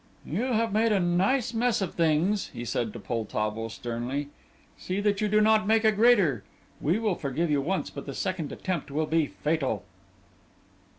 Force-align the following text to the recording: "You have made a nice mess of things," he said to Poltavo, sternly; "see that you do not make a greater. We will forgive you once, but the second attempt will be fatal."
"You 0.25 0.53
have 0.53 0.73
made 0.73 0.91
a 0.91 0.99
nice 0.99 1.53
mess 1.53 1.79
of 1.79 1.93
things," 1.93 2.47
he 2.47 2.65
said 2.65 2.91
to 2.91 2.99
Poltavo, 2.99 3.67
sternly; 3.67 4.29
"see 4.75 4.99
that 4.99 5.21
you 5.21 5.27
do 5.27 5.39
not 5.41 5.67
make 5.67 5.83
a 5.83 5.91
greater. 5.91 6.43
We 6.81 6.97
will 6.97 7.13
forgive 7.13 7.51
you 7.51 7.61
once, 7.61 7.91
but 7.91 8.07
the 8.07 8.15
second 8.15 8.51
attempt 8.51 8.89
will 8.89 9.05
be 9.05 9.27
fatal." 9.27 9.83